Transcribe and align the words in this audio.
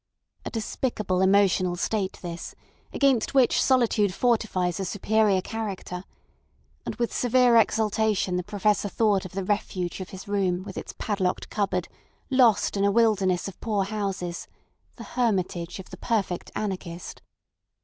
A 0.45 0.49
despicable 0.49 1.21
emotional 1.21 1.75
state 1.75 2.17
this, 2.23 2.55
against 2.91 3.35
which 3.35 3.61
solitude 3.61 4.15
fortifies 4.15 4.79
a 4.79 4.85
superior 4.85 5.41
character; 5.43 6.05
and 6.87 6.95
with 6.95 7.13
severe 7.13 7.55
exultation 7.57 8.35
the 8.35 8.41
Professor 8.41 8.89
thought 8.89 9.25
of 9.25 9.33
the 9.33 9.43
refuge 9.43 9.99
of 10.01 10.09
his 10.09 10.27
room, 10.27 10.63
with 10.63 10.75
its 10.75 10.95
padlocked 10.97 11.51
cupboard, 11.51 11.87
lost 12.31 12.75
in 12.75 12.83
a 12.83 12.91
wilderness 12.91 13.47
of 13.47 13.61
poor 13.61 13.83
houses, 13.83 14.47
the 14.95 15.03
hermitage 15.03 15.77
of 15.77 15.91
the 15.91 15.97
perfect 15.97 16.49
anarchist. 16.55 17.21